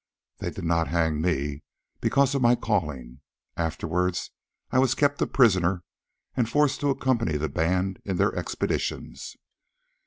They 0.39 0.49
did 0.49 0.63
not 0.63 0.87
hang 0.87 1.21
me, 1.21 1.61
because 1.99 2.33
of 2.33 2.41
my 2.41 2.55
calling. 2.55 3.19
Afterwards 3.55 4.31
I 4.71 4.79
was 4.79 4.95
kept 4.95 5.21
a 5.21 5.27
prisoner 5.27 5.83
and 6.35 6.49
forced 6.49 6.79
to 6.79 6.89
accompany 6.89 7.37
the 7.37 7.49
band 7.49 8.01
in 8.03 8.17
their 8.17 8.33
expeditions. 8.33 9.37